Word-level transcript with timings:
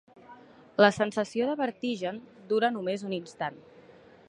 La 0.83 0.89
sensació 0.95 1.51
de 1.51 1.57
vertigen 1.59 2.17
dura 2.53 2.73
només 2.79 3.07
un 3.11 3.17
instant. 3.21 3.63